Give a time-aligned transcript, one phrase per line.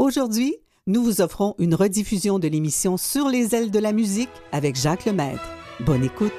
[0.00, 0.56] Aujourd'hui,
[0.86, 5.04] nous vous offrons une rediffusion de l'émission Sur les ailes de la musique avec Jacques
[5.04, 5.46] Lemaître.
[5.80, 6.32] Bonne écoute.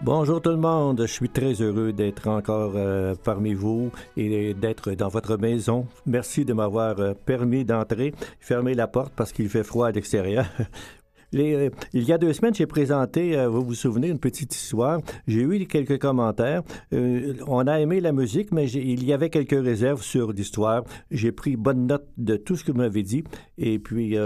[0.00, 4.92] Bonjour tout le monde, je suis très heureux d'être encore euh, parmi vous et d'être
[4.92, 5.86] dans votre maison.
[6.06, 8.14] Merci de m'avoir euh, permis d'entrer.
[8.40, 10.46] Fermez la porte parce qu'il fait froid à l'extérieur.
[11.34, 15.00] Euh, il y a deux semaines, j'ai présenté, euh, vous vous souvenez, une petite histoire.
[15.26, 16.62] J'ai eu quelques commentaires.
[16.92, 20.84] Euh, on a aimé la musique, mais il y avait quelques réserves sur l'histoire.
[21.10, 23.24] J'ai pris bonne note de tout ce que vous m'avez dit.
[23.58, 24.16] Et puis,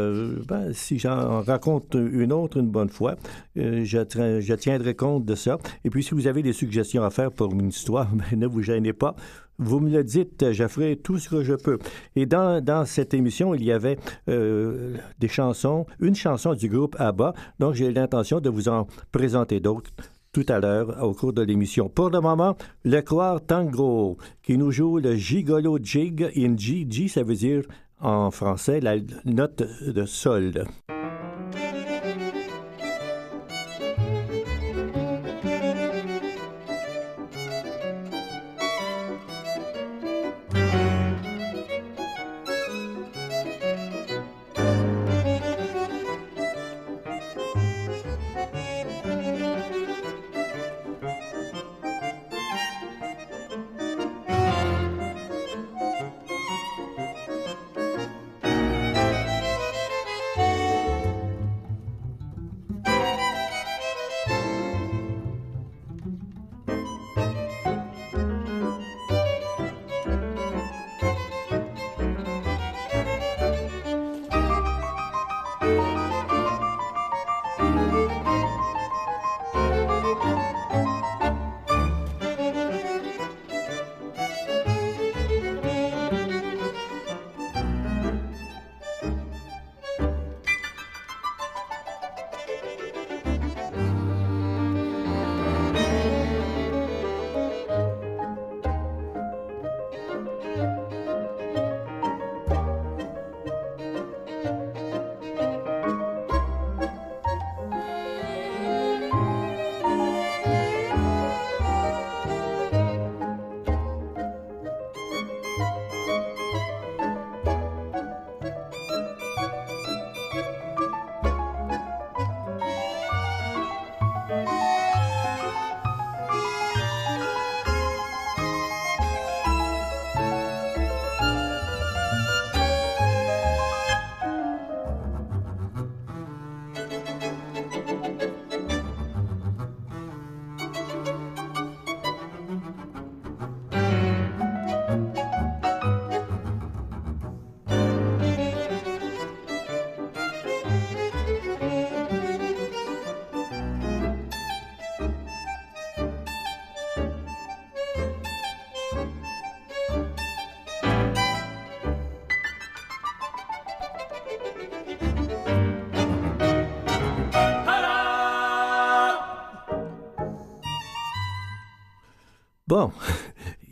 [0.48, 3.16] ben, si j'en raconte une autre une bonne fois,
[3.54, 5.58] je, tiendrai compte de ça.
[5.84, 8.62] Et puis, si vous avez des suggestions à faire pour une histoire, ben, ne vous
[8.62, 9.14] gênez pas.
[9.58, 11.78] Vous me le dites, je ferai tout ce que je peux.
[12.14, 16.96] Et dans, dans cette émission, il y avait euh, des chansons, une chanson du groupe
[16.98, 19.90] ABBA, donc j'ai l'intention de vous en présenter d'autres
[20.32, 21.88] tout à l'heure au cours de l'émission.
[21.88, 26.86] Pour le moment, le Croire Tango, qui nous joue le Gigolo Jig in G.
[26.90, 27.62] G, ça veut dire
[28.00, 30.66] en français la note de sol.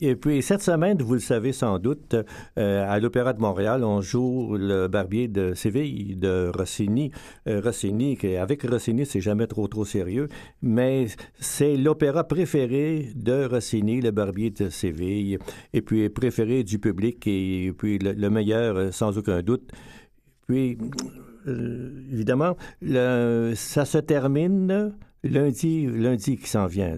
[0.07, 2.15] Et puis, cette semaine, vous le savez sans doute,
[2.59, 7.11] euh, à l'Opéra de Montréal, on joue le Barbier de Séville de Rossini.
[7.49, 10.29] Euh, Rossini, avec Rossini, c'est jamais trop, trop sérieux,
[10.61, 11.07] mais
[11.41, 15.39] c'est l'opéra préféré de Rossini, le Barbier de Séville,
[15.73, 19.73] et puis préféré du public, et puis le, meilleur, euh, sans aucun doute.
[20.47, 20.77] Puis,
[21.47, 22.59] évidemment,
[23.55, 26.95] ça se termine lundi, lundi qui s'en vient,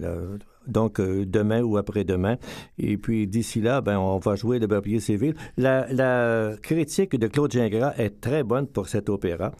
[0.67, 2.37] donc euh, demain ou après-demain.
[2.77, 5.33] Et puis d'ici là, ben, on va jouer le Barbier Civil.
[5.57, 9.51] La, la critique de Claude Gingras est très bonne pour cet opéra.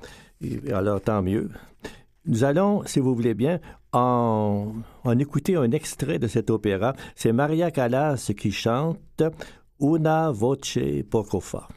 [0.73, 1.49] alors tant mieux.
[2.25, 3.59] Nous allons, si vous voulez bien,
[3.93, 4.73] en,
[5.03, 6.93] en écouter un extrait de cet opéra.
[7.15, 9.23] C'est Maria Callas qui chante
[9.79, 10.79] Una voce
[11.09, 11.67] poco fa.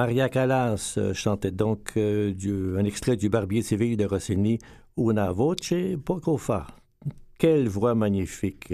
[0.00, 4.58] Maria Callas euh, chantait donc euh, un extrait du Barbier civil de Rossini,
[4.96, 6.68] Una voce poco fa.
[7.38, 8.72] Quelle voix magnifique!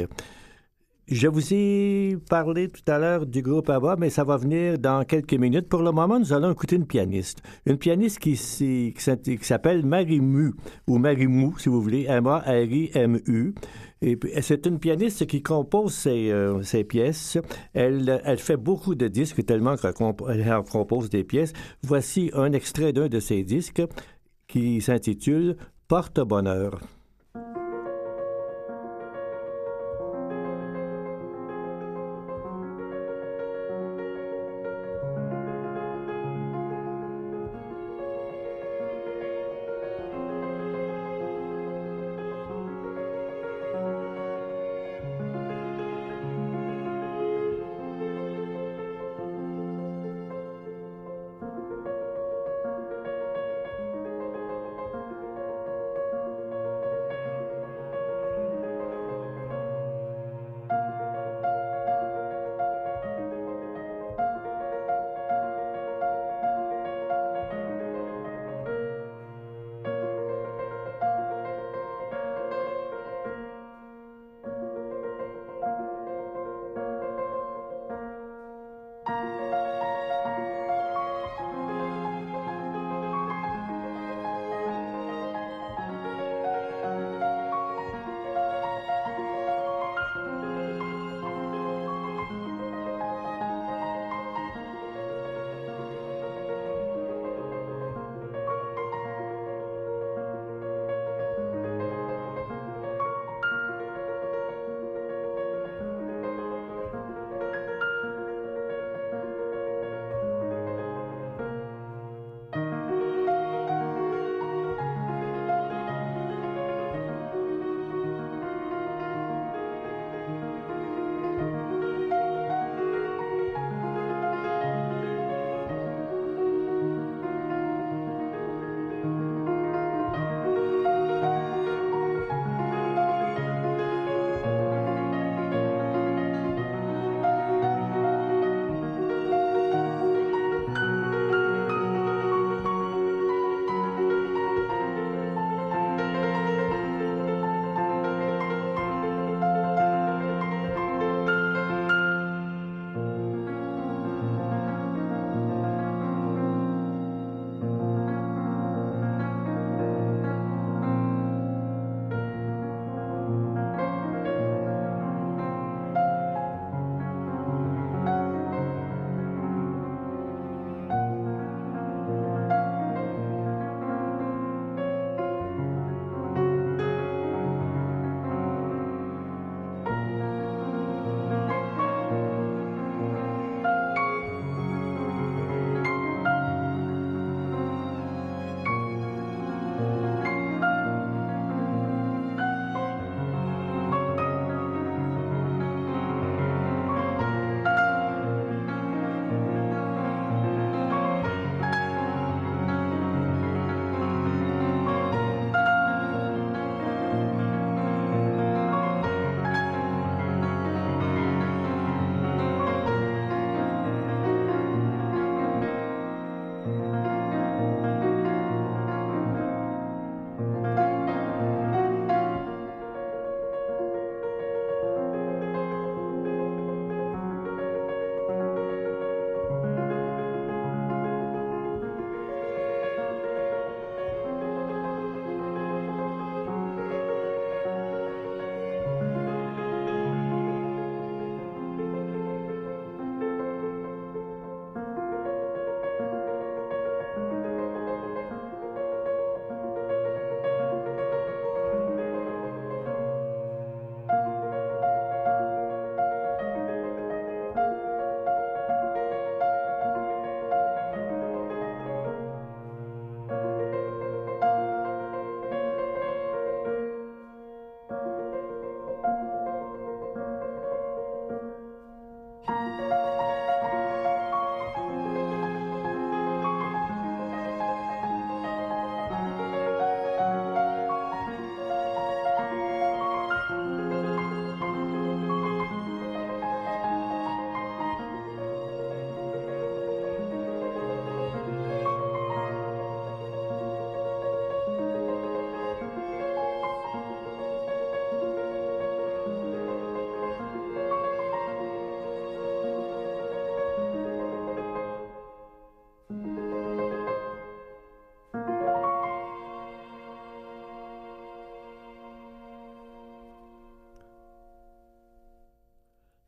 [1.08, 5.04] Je vous ai parlé tout à l'heure du groupe ABBA, mais ça va venir dans
[5.04, 5.68] quelques minutes.
[5.68, 7.42] Pour le moment, nous allons écouter une pianiste.
[7.64, 10.52] Une pianiste qui, s'appelle Marimu,
[10.86, 13.54] ou Marimou, si vous voulez, M-A-R-I-M-U.
[14.40, 17.38] C'est une pianiste qui compose ses, euh, pièces.
[17.74, 19.94] Elle, elle, fait beaucoup de disques, tellement qu'elle
[20.70, 21.52] compose des pièces.
[21.82, 23.82] Voici un extrait d'un de ses disques
[24.46, 25.56] qui s'intitule
[25.88, 26.80] Porte-bonheur.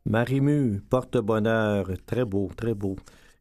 [0.08, 2.96] Marimu, porte-bonheur, très beau, très beau.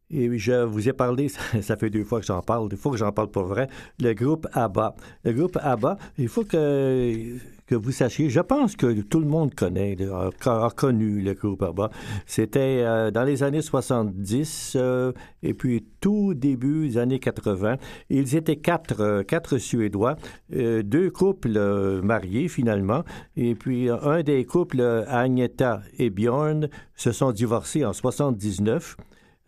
[0.09, 1.29] Et je vous ai parlé,
[1.61, 3.69] ça fait deux fois que j'en parle, il faut que j'en parle pour vrai,
[4.01, 4.95] le groupe ABBA.
[5.23, 9.53] Le groupe ABBA, il faut que, que vous sachiez, je pense que tout le monde
[9.53, 9.97] connaît,
[10.45, 11.91] a, connu le groupe ABBA.
[12.25, 15.11] C'était euh, dans les années 70 euh,
[15.43, 17.75] et puis tout début des années 80.
[18.09, 20.15] Ils étaient quatre, euh, quatre Suédois,
[20.49, 23.03] deux couples mariés finalement,
[23.35, 28.95] et puis un des couples, Agneta et Bjorn, se sont divorcés en 79.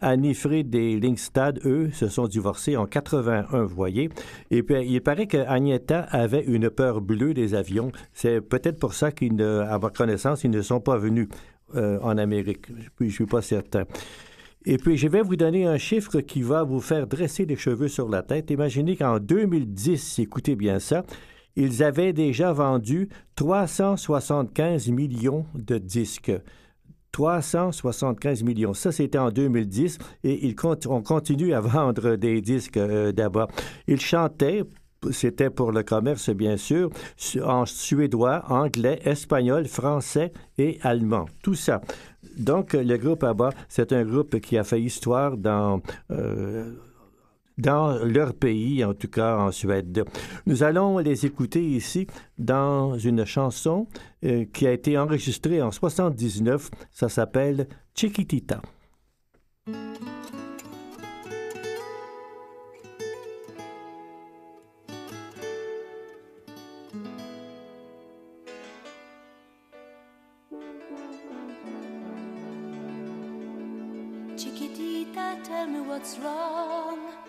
[0.01, 4.09] Annie-Fried et Lingstad, eux, se sont divorcés en 81, vous voyez.
[4.51, 7.91] Et puis, il paraît qu'Agneta avait une peur bleue des avions.
[8.13, 11.27] C'est peut-être pour ça qu'à ma connaissance, ils ne sont pas venus
[11.75, 12.67] euh, en Amérique.
[12.99, 13.83] Je suis pas certain.
[14.65, 17.87] Et puis, je vais vous donner un chiffre qui va vous faire dresser les cheveux
[17.87, 18.51] sur la tête.
[18.51, 21.03] Imaginez qu'en 2010, écoutez bien ça,
[21.55, 26.31] ils avaient déjà vendu 375 millions de disques.
[27.11, 28.73] 375 millions.
[28.73, 30.55] Ça, c'était en 2010 et ils
[30.87, 33.49] on continue à vendre des disques euh, d'abord.
[33.87, 34.63] Ils chantaient
[35.11, 36.89] c'était pour le commerce, bien sûr,
[37.43, 41.25] en suédois, anglais, espagnol, français et allemand.
[41.41, 41.81] Tout ça.
[42.37, 46.73] Donc, le groupe ABBA, c'est un groupe qui a fait histoire dans euh,
[47.59, 50.05] dans leur pays, en tout cas en Suède.
[50.45, 53.87] Nous allons les écouter ici dans une chanson
[54.23, 56.71] euh, qui a été enregistrée en 79.
[56.91, 58.61] Ça s'appelle Chiquitita.
[74.37, 77.28] Chiquitita, tell me what's wrong.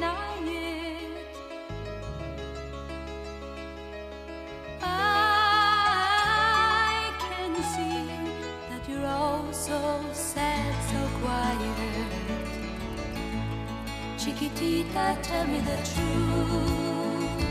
[14.21, 17.41] Chiquitita, tell me the truth.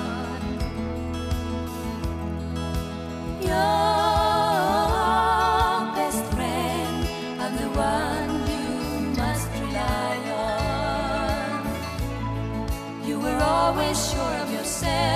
[3.41, 3.75] Your
[5.95, 6.97] best friend,
[7.39, 8.67] I'm the one you
[9.15, 10.17] must rely
[10.49, 11.59] on.
[13.07, 15.14] You were always sure of yourself.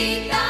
[0.00, 0.49] Chiquitita,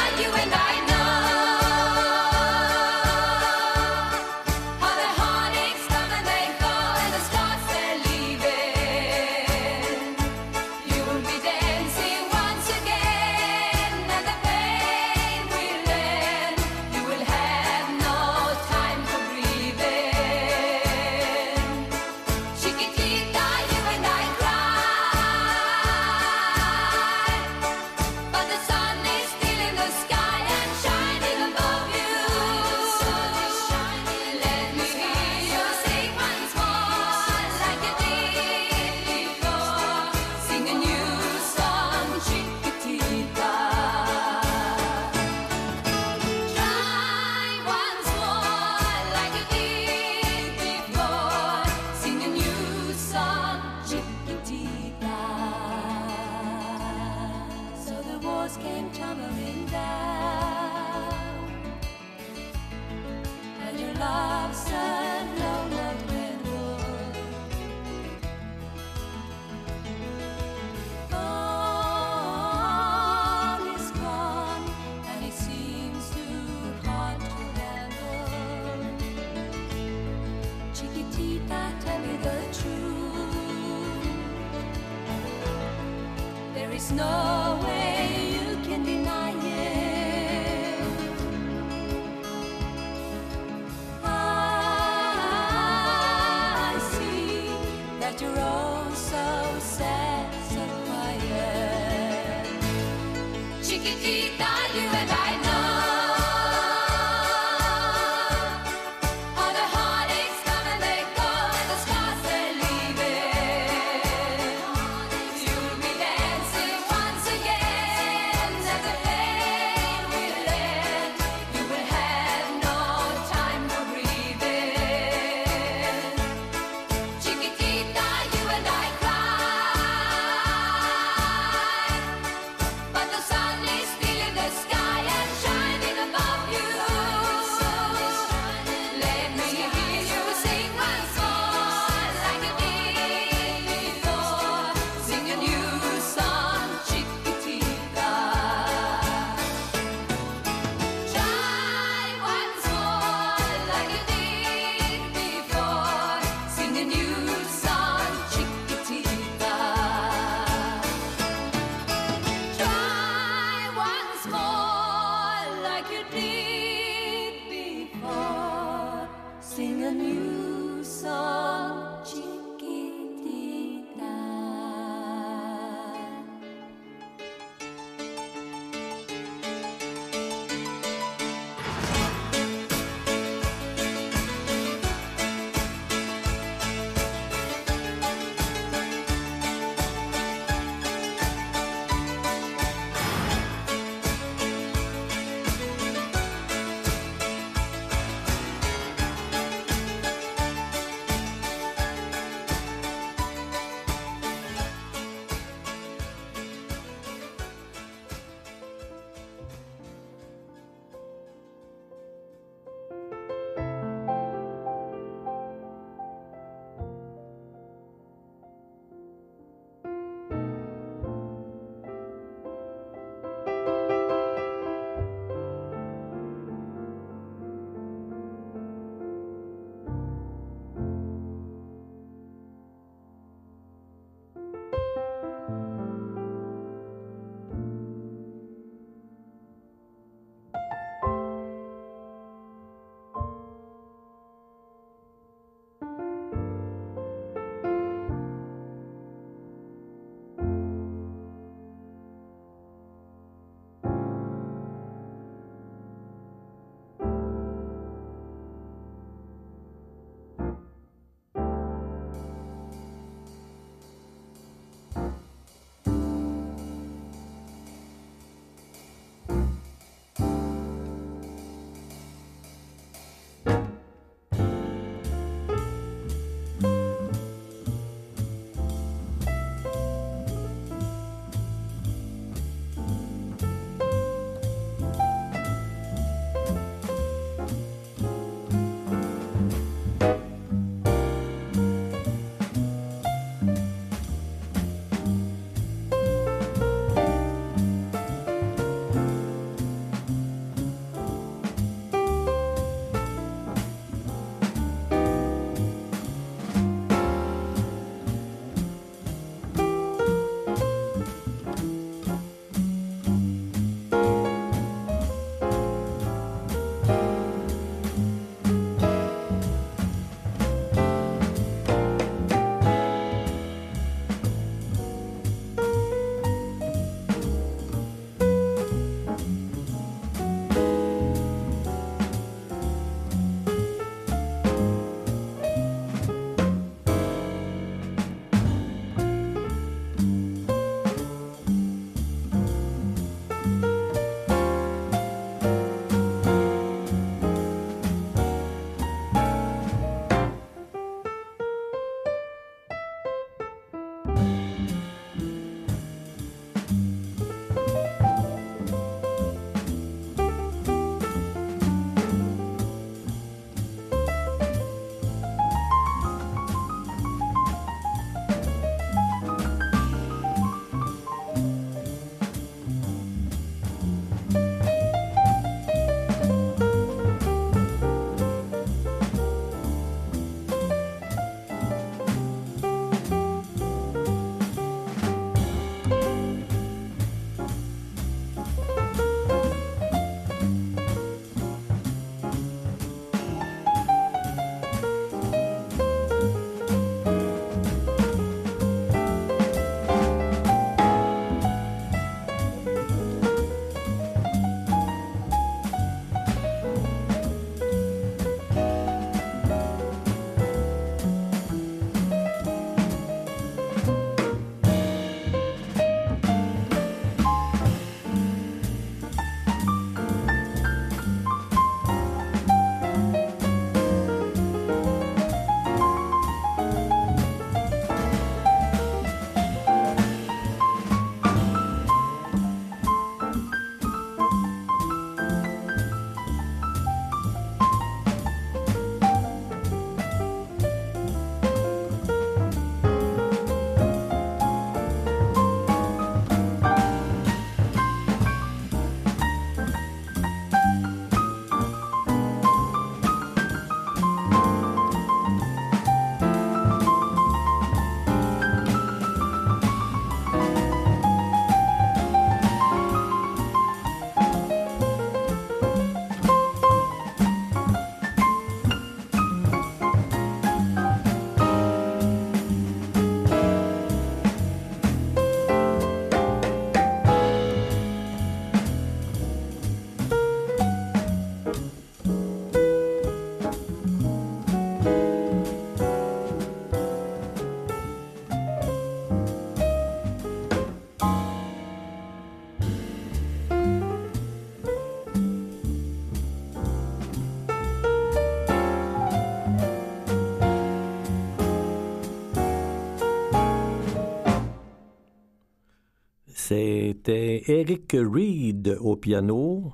[506.51, 509.73] C'était Eric Reed au piano,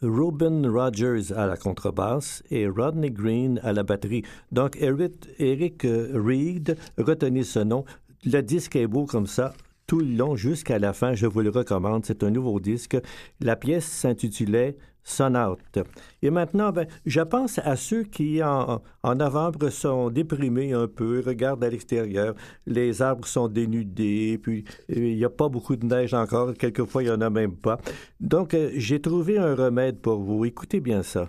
[0.00, 4.22] Ruben Rogers à la contrebasse et Rodney Green à la batterie.
[4.52, 7.84] Donc, Eric, Eric Reed, retenez ce nom.
[8.24, 9.54] Le disque est beau comme ça
[9.88, 11.14] tout le long jusqu'à la fin.
[11.14, 12.06] Je vous le recommande.
[12.06, 12.96] C'est un nouveau disque.
[13.40, 14.76] La pièce s'intitulait
[15.20, 15.78] Out.
[16.22, 21.22] Et maintenant, ben, je pense à ceux qui, en, en novembre, sont déprimés un peu,
[21.24, 22.34] regardent à l'extérieur.
[22.66, 26.54] Les arbres sont dénudés, puis il n'y a pas beaucoup de neige encore.
[26.54, 27.78] Quelquefois, il n'y en a même pas.
[28.20, 30.44] Donc, euh, j'ai trouvé un remède pour vous.
[30.44, 31.28] Écoutez bien ça.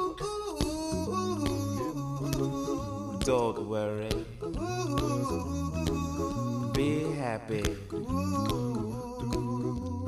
[3.23, 4.09] Don't worry.
[6.73, 7.61] Be happy.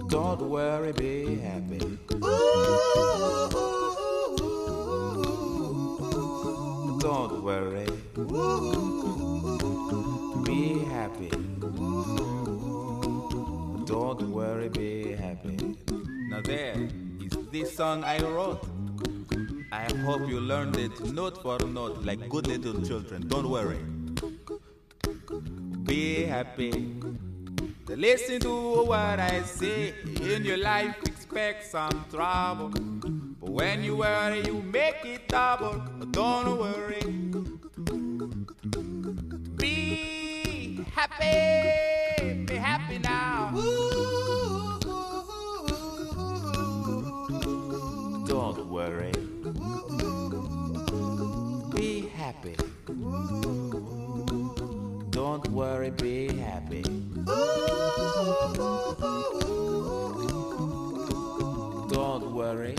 [0.10, 1.99] Don't worry, be happy.
[6.99, 7.86] Don't worry.
[10.43, 11.30] Be happy.
[13.86, 15.78] Don't worry, be happy.
[16.30, 16.89] Now there
[17.21, 18.73] is this song I wrote.
[19.74, 23.28] I hope you learned it note for note like good little children.
[23.28, 23.80] Don't worry.
[25.84, 26.94] Be happy.
[27.88, 29.96] Listen to what I say.
[30.22, 32.70] In your life, expect some trouble.
[32.70, 35.82] But when you worry, you make it double.
[36.12, 37.02] Don't worry.
[39.58, 42.46] Be happy.
[42.46, 43.50] Be happy now.
[48.28, 49.12] Don't worry.
[52.34, 52.56] Happy.
[55.10, 56.84] Don't worry, be happy.
[61.89, 62.76] Don't worry.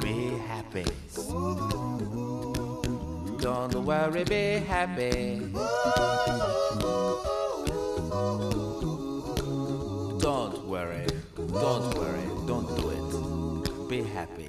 [0.00, 0.84] Be happy.
[3.40, 5.52] Don't worry, be happy.
[10.18, 11.06] Don't worry.
[11.36, 12.26] Don't worry.
[12.46, 13.88] Don't do it.
[13.88, 14.48] Be happy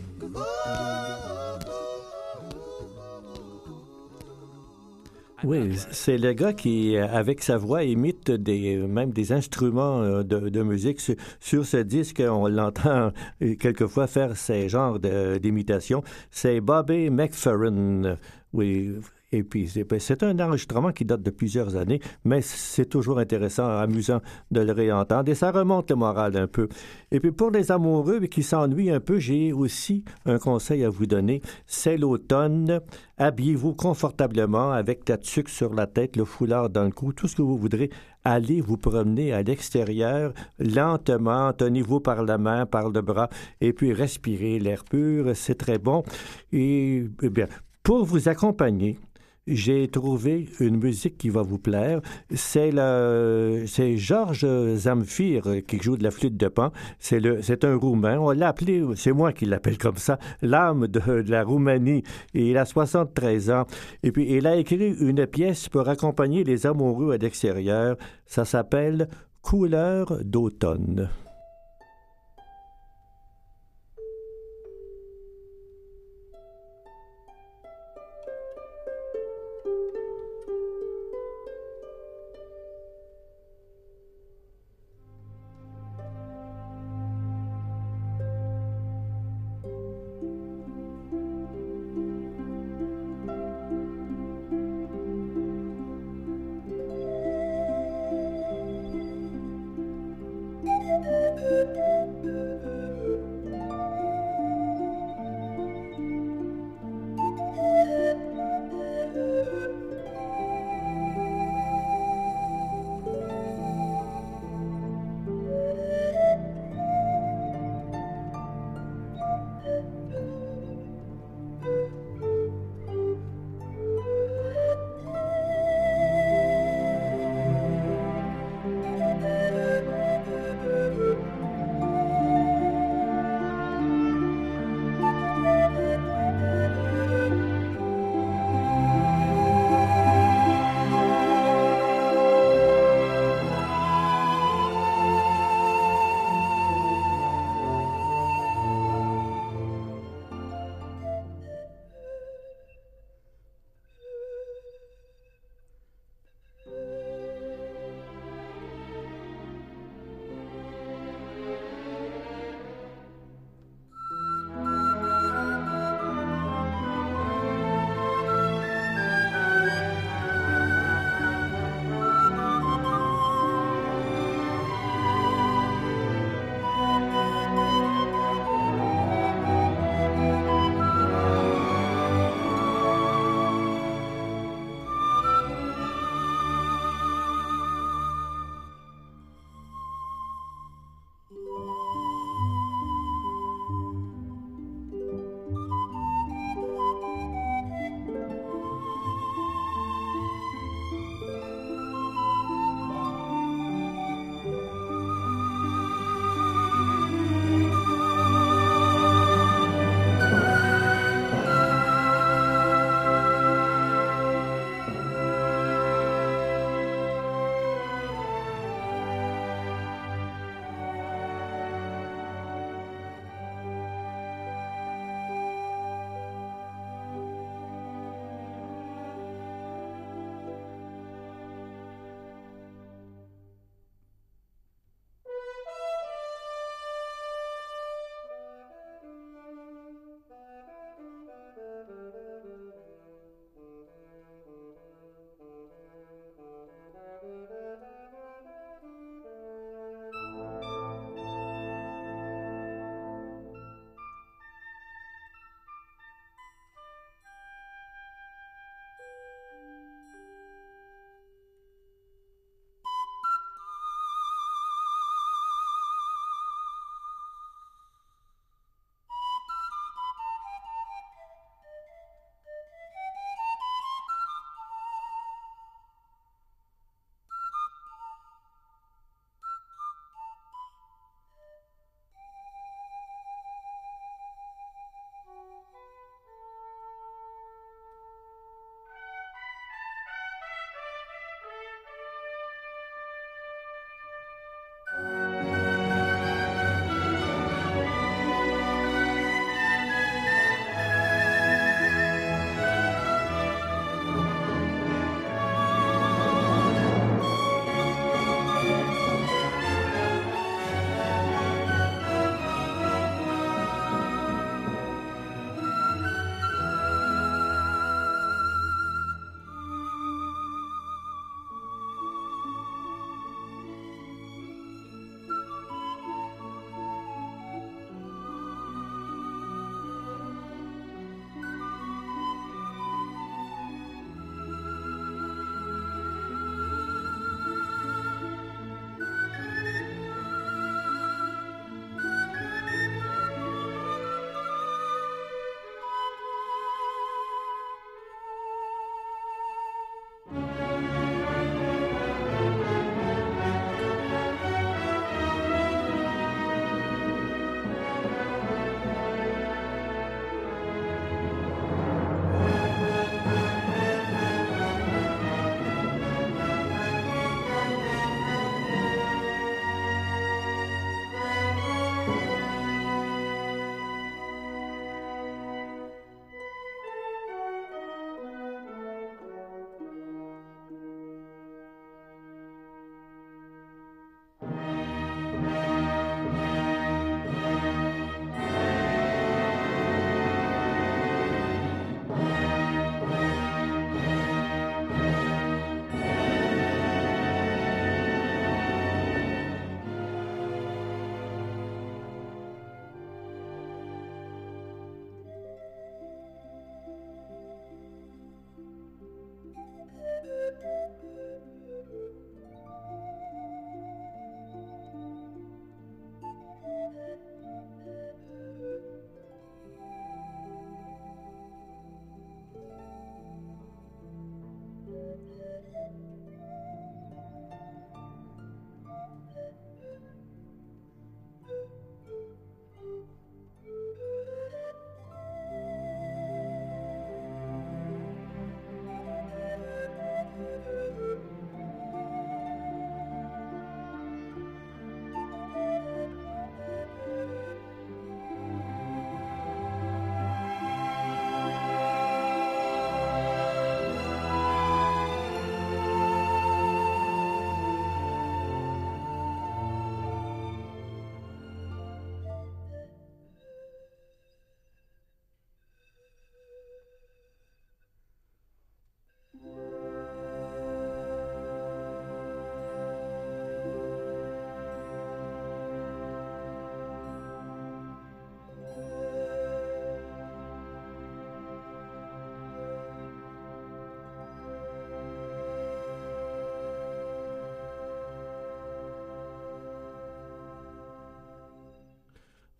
[5.51, 10.23] Oui, c'est le gars qui, euh, avec sa voix, imite des, même des instruments euh,
[10.23, 11.01] de, de musique.
[11.01, 13.11] Sur, sur ce disque, on l'entend
[13.41, 14.97] euh, quelquefois faire ces genres
[15.41, 16.03] d'imitations.
[16.29, 18.15] C'est Bobby McFerrin.
[18.53, 18.93] Oui.
[19.33, 23.19] Et puis, c'est ben, c'est un enregistrement qui date de plusieurs années, mais c'est toujours
[23.19, 26.67] intéressant, amusant de le réentendre et ça remonte le moral un peu.
[27.11, 31.05] Et puis, pour les amoureux qui s'ennuient un peu, j'ai aussi un conseil à vous
[31.05, 31.41] donner.
[31.65, 32.81] C'est l'automne.
[33.17, 37.35] Habillez-vous confortablement avec ta tuque sur la tête, le foulard dans le cou, tout ce
[37.35, 37.89] que vous voudrez.
[38.23, 43.29] Allez vous promener à l'extérieur lentement, tenez-vous par la main, par le bras,
[43.61, 46.03] et puis respirez l'air pur, c'est très bon.
[46.51, 47.47] Et eh bien,
[47.83, 48.99] pour vous accompagner,
[49.47, 52.01] j'ai trouvé une musique qui va vous plaire.
[52.33, 56.71] C'est le, c'est Georges Zamfir qui joue de la flûte de pan.
[56.99, 58.19] C'est un Roumain.
[58.19, 58.53] On l'a
[58.95, 62.03] c'est moi qui l'appelle comme ça, l'âme de, la Roumanie.
[62.33, 63.65] Il a 73 ans.
[64.03, 67.97] Et puis, il a écrit une pièce pour accompagner les amoureux à l'extérieur.
[68.25, 69.07] Ça s'appelle
[69.41, 71.09] Couleur d'automne.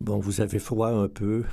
[0.02, 1.44] Bon, vous avez froid un peu.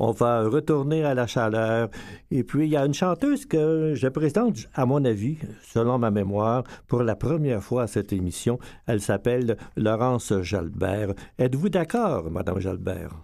[0.00, 1.88] On va retourner à la chaleur.
[2.32, 6.10] Et puis, il y a une chanteuse que je présente, à mon avis, selon ma
[6.10, 8.58] mémoire, pour la première fois à cette émission.
[8.88, 11.14] Elle s'appelle Laurence Jalbert.
[11.38, 13.14] Êtes-vous d'accord, Madame Jalbert?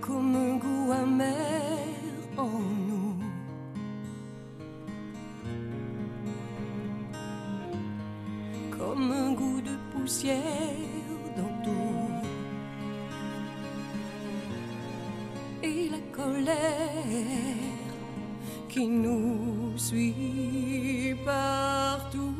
[0.00, 1.86] Comme un goût amer
[2.36, 2.58] en
[2.88, 3.14] nous.
[8.76, 10.42] Comme un goût de poussière
[11.36, 12.10] dans tout.
[15.62, 16.56] Et la colère
[18.68, 22.34] qui nous suit partout.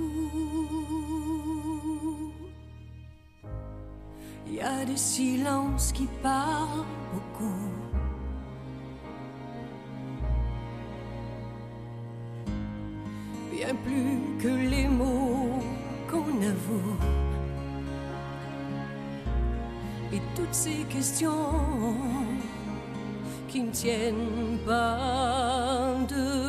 [4.47, 6.85] Il y a des silences qui parlent
[20.67, 21.53] ces questions
[23.49, 26.46] qui ne tiennent pas debout.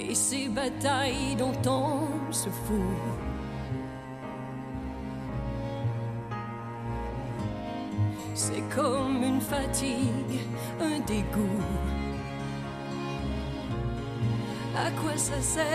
[0.00, 2.78] Et ces batailles dont on se fout.
[8.32, 10.40] C'est comme une fatigue,
[10.80, 11.64] un dégoût.
[14.76, 15.66] À quoi ça sert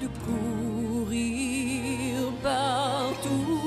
[0.00, 1.12] de courir
[2.42, 3.60] partout?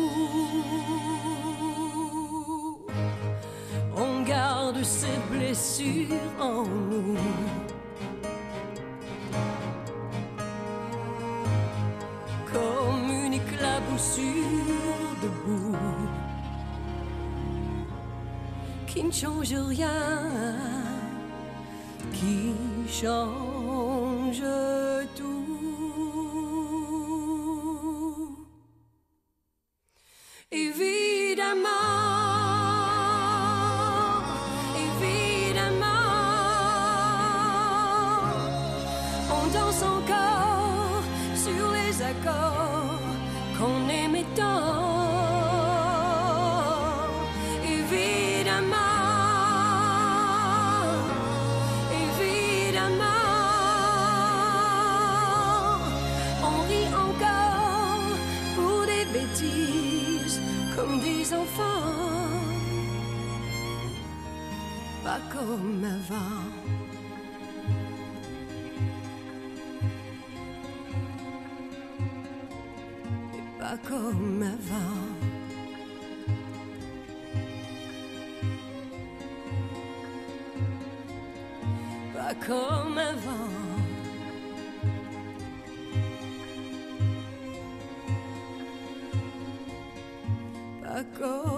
[3.96, 7.16] On garde ces blessures en nous.
[18.96, 19.90] Qui ne change rien
[22.14, 22.54] qui
[22.90, 24.42] change
[91.26, 91.55] Pas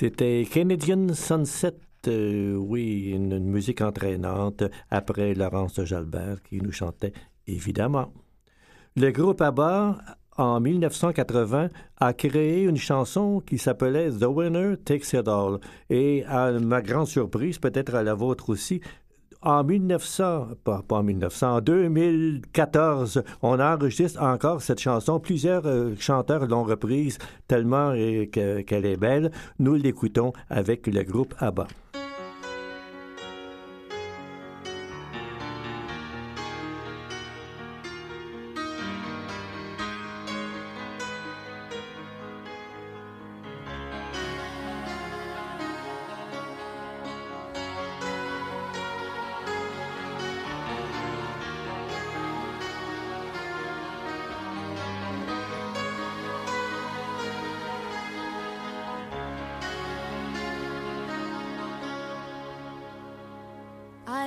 [0.00, 1.74] C'était Canadian Sunset,
[2.08, 7.12] euh, oui, une, musique entraînante après Laurence Jalbert qui nous chantait
[7.46, 8.10] évidemment.
[8.96, 9.98] Le groupe ABBA,
[10.38, 15.58] en 1980, a créé une chanson qui s'appelait The Winner Takes It All.
[15.90, 18.80] Et à ma grande surprise, peut-être à la vôtre aussi,
[19.42, 25.18] en 1900, pas, en 1900, en 2014, on enregistre encore cette chanson.
[25.20, 27.18] Plusieurs euh, chanteurs l'ont reprise
[27.48, 29.30] tellement que- qu'elle est belle.
[29.58, 31.66] Nous l'écoutons avec le groupe ABBA.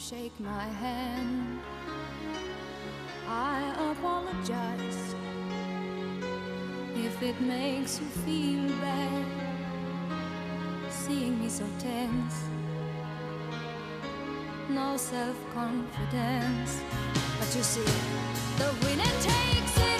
[0.00, 1.60] Shake my hand.
[3.28, 3.60] I
[3.92, 5.14] apologize
[6.96, 9.26] if it makes you feel bad,
[10.88, 12.36] seeing me so tense.
[14.70, 16.80] No self confidence,
[17.38, 17.92] but you see,
[18.56, 19.99] the winner takes it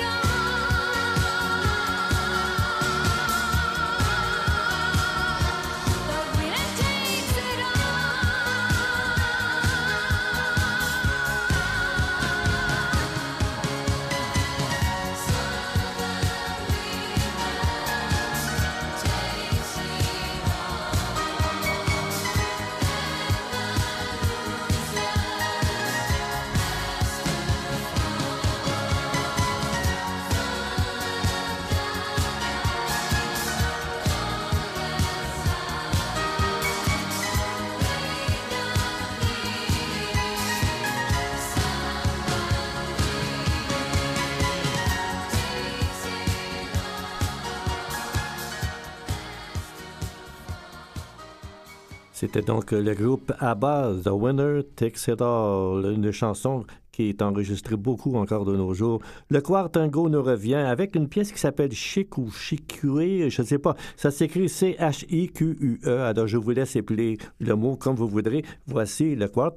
[52.20, 57.76] C'était donc le groupe ABBA, The Winner Takes It All, une chanson qui est enregistrée
[57.76, 59.00] beaucoup encore de nos jours.
[59.30, 63.46] Le Choir Tango nous revient avec une pièce qui s'appelle Chic ou Chicue, je ne
[63.46, 68.44] sais pas, ça s'écrit C-H-I-Q-U-E, alors je vous laisse épeler le mot comme vous voudrez.
[68.66, 69.54] Voici le Choir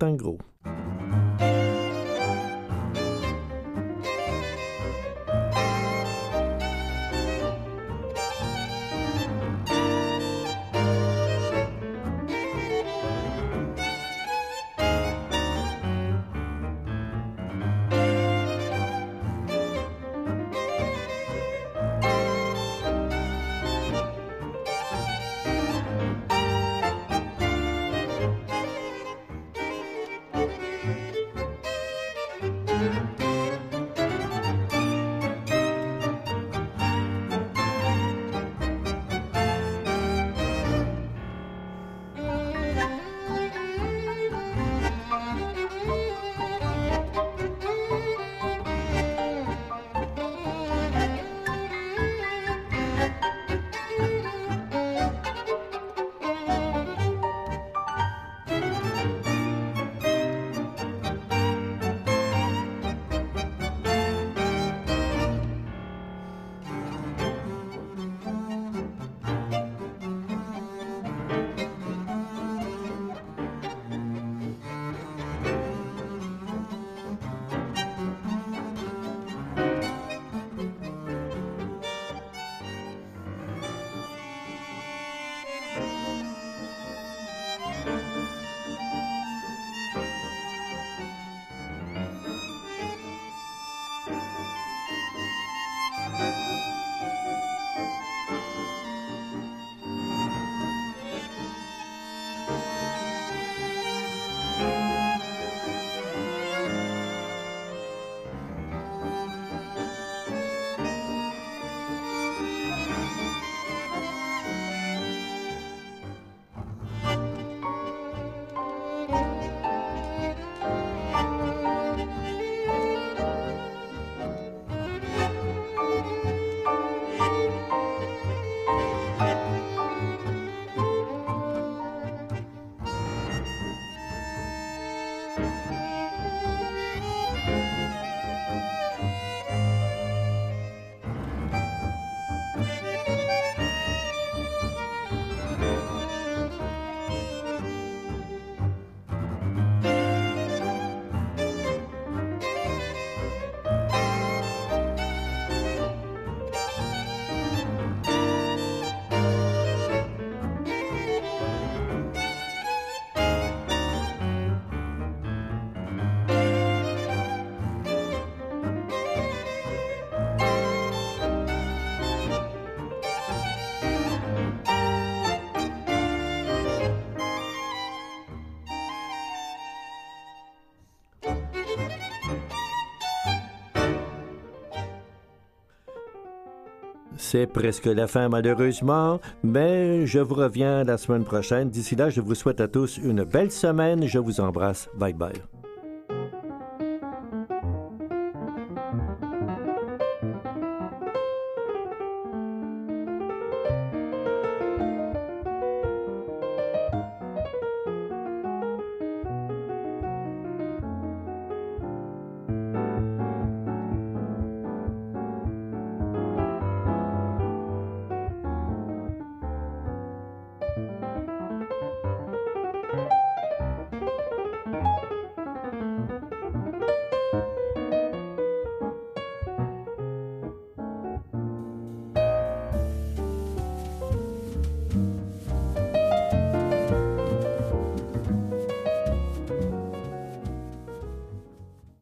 [187.34, 191.72] C'est presque la fin malheureusement, mais je vous reviens la semaine prochaine.
[191.72, 194.06] D'ici là, je vous souhaite à tous une belle semaine.
[194.06, 194.88] Je vous embrasse.
[195.00, 195.34] Bye bye.